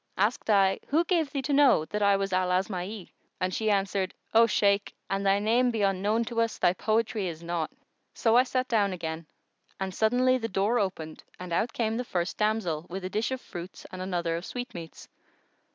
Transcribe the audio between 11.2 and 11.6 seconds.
and